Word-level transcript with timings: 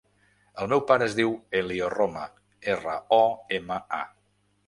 El 0.63 0.69
meu 0.69 0.79
pare 0.91 1.07
es 1.09 1.17
diu 1.19 1.33
Elio 1.59 1.91
Roma: 1.95 2.25
erra, 2.77 2.97
o, 3.21 3.23
ema, 3.61 3.81
a. 4.01 4.03